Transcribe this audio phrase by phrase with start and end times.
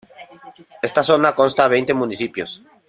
[0.87, 2.51] Esta zona consta veinte municipios.